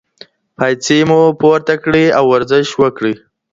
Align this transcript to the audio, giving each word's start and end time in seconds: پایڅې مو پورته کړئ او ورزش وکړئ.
پایڅې 0.55 0.97
مو 1.09 1.19
پورته 1.39 1.75
کړئ 1.83 2.05
او 2.17 2.23
ورزش 2.33 2.67
وکړئ. 2.81 3.13